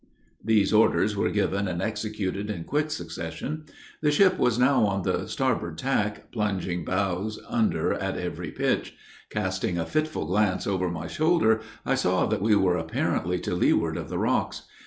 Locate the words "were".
1.15-1.29, 12.55-12.77